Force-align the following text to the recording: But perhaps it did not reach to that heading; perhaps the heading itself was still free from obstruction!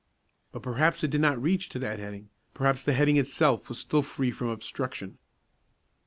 But 0.51 0.63
perhaps 0.63 1.03
it 1.03 1.11
did 1.11 1.21
not 1.21 1.39
reach 1.39 1.69
to 1.69 1.77
that 1.77 1.99
heading; 1.99 2.31
perhaps 2.55 2.83
the 2.83 2.93
heading 2.93 3.17
itself 3.17 3.69
was 3.69 3.77
still 3.77 4.01
free 4.01 4.31
from 4.31 4.47
obstruction! 4.47 5.19